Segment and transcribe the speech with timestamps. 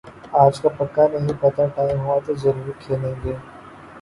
[0.43, 3.35] آج کا پکا نہیں پتا، ٹائم ہوا تو زرور کھیلیں گے۔